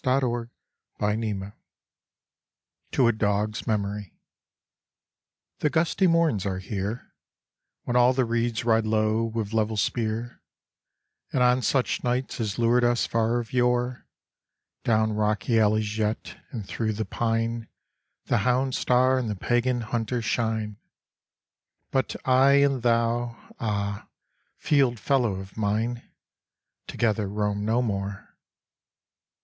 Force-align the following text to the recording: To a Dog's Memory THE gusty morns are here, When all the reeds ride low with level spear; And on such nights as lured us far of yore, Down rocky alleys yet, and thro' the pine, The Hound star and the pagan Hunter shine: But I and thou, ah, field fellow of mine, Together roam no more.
To 0.03 0.49
a 0.99 1.09
Dog's 3.11 3.67
Memory 3.67 4.15
THE 5.59 5.69
gusty 5.69 6.07
morns 6.07 6.43
are 6.43 6.57
here, 6.57 7.13
When 7.83 7.95
all 7.95 8.11
the 8.11 8.25
reeds 8.25 8.65
ride 8.65 8.87
low 8.87 9.23
with 9.23 9.53
level 9.53 9.77
spear; 9.77 10.41
And 11.31 11.43
on 11.43 11.61
such 11.61 12.03
nights 12.03 12.39
as 12.41 12.57
lured 12.57 12.83
us 12.83 13.05
far 13.05 13.37
of 13.39 13.53
yore, 13.53 14.07
Down 14.83 15.13
rocky 15.13 15.59
alleys 15.59 15.95
yet, 15.99 16.35
and 16.49 16.65
thro' 16.67 16.91
the 16.91 17.05
pine, 17.05 17.67
The 18.25 18.39
Hound 18.39 18.73
star 18.73 19.19
and 19.19 19.29
the 19.29 19.35
pagan 19.35 19.81
Hunter 19.81 20.23
shine: 20.23 20.77
But 21.91 22.15
I 22.27 22.53
and 22.53 22.81
thou, 22.81 23.37
ah, 23.59 24.07
field 24.57 24.99
fellow 24.99 25.35
of 25.35 25.55
mine, 25.55 26.09
Together 26.87 27.27
roam 27.27 27.63
no 27.63 27.83
more. 27.83 28.35